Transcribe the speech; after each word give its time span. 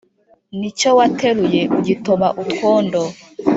Ni 0.57 0.69
cyo 0.77 0.89
wateruye 0.97 1.61
ugitoba 1.77 2.27
utwondo 2.41 3.01